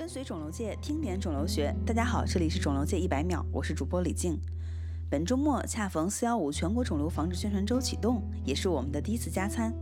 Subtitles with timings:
[0.00, 4.40] 跟随肿瘤界听点肿瘤学，大家好，这里是肿瘤界一百秒，我是主播李静。
[5.10, 9.74] 本周末恰逢四幺五全国肿瘤防治宣传周启动，也是我们的第一次加餐。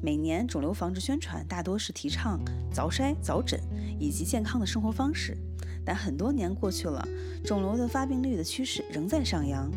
[0.00, 2.40] 每年肿瘤防治宣传大多是提倡
[2.72, 3.60] 早筛早诊
[3.98, 5.36] 以及健康的生活方式，
[5.84, 7.04] 但很多年过去了，
[7.44, 9.68] 肿瘤的发病率的趋势仍在上扬，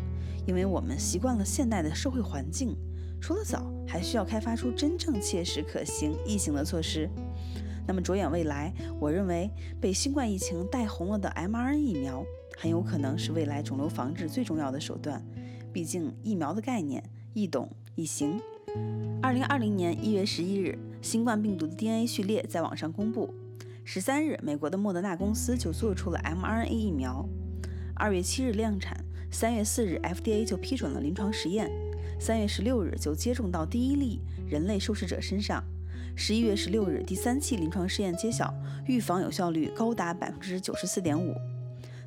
[0.46, 2.76] 因为我们习惯了现代的社会环境，
[3.20, 7.10] 除了早，还需要开发出真正切实可行、易行的措施。
[7.86, 9.50] 那么着眼未来，我认为
[9.80, 12.24] 被新冠疫情带红了的 mRNA 疫苗，
[12.56, 15.24] 很有可能是未来肿瘤防治最重要的手段。
[15.72, 17.02] 毕竟疫苗的概念
[17.34, 18.40] 易懂易行。
[19.20, 23.32] 二零二零年一月十一日，新冠病毒的 DNA 序列在网上公布。
[23.84, 27.28] 十三日，美国的莫德纳公司就做出了 mRNA 疫苗。
[27.94, 31.70] 二月七日量产，三月四日 FDA 就批准了临床实验，
[32.20, 35.64] 三月十六日就接种到第一例人类受试者身上。
[36.14, 38.52] 十一月十六日，第三期临床试验揭晓，
[38.86, 41.34] 预防有效率高达百分之九十四点五。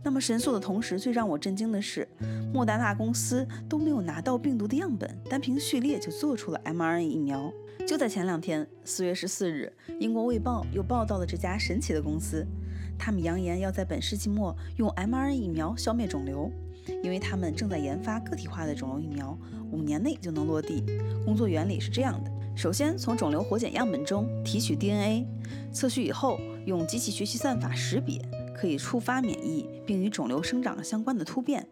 [0.03, 2.08] 那么神速的同时，最让我震惊的是，
[2.53, 7.52] 莫达纳公司都没有拿到病毒的样本，单凭序列就做出了 mRNA 疫苗。
[7.88, 12.45] 就在前两天，四月十四日，英国卫报又报道了这家神奇的公司，
[13.00, 16.52] 他们扬言要在本世纪末用 mRNA 疫苗消灭肿瘤，
[17.03, 19.38] 因为他们正在研发个体化的肿瘤疫苗，
[19.72, 20.84] 五年内就能落地。
[21.25, 22.31] 工作原理是这样的。
[22.56, 25.28] 首先，从肿瘤活检样本中提取 DNA，
[25.73, 28.20] 测序以后用机器学习算法识别，
[28.56, 31.67] 可以触发免疫并与肿瘤生长相关的突变。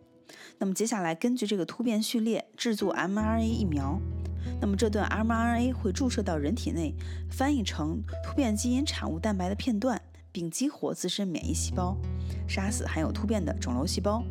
[0.57, 3.97] 那么接下来根据这个突变序列制作 mRNA 疫苗。
[4.59, 6.93] 那么这段 mRNA 会注射到人体内，
[7.31, 10.01] 翻译成突变基因产物蛋白的片段，
[10.33, 11.97] 并激活自身免疫细胞，
[12.45, 14.21] 杀死含有突变的肿瘤细胞。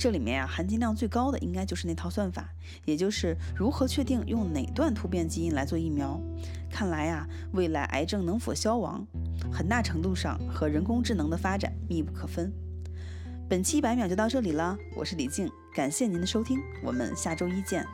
[0.00, 2.48] 这里面啊，含金量最高的应该就是那套算法，
[2.86, 6.18] 也就是如何确定用哪段突变基因来做疫苗。
[6.70, 9.06] 看来啊，未来癌症能否消亡，
[9.52, 12.50] 很大程度上和人工智能的发展密不可分。
[13.46, 17.84] 本期一百秒就到这里了，我是李静，感谢您的收听，我们下周一见。